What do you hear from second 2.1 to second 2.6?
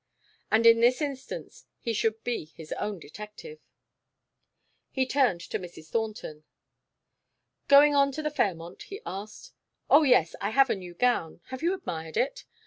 be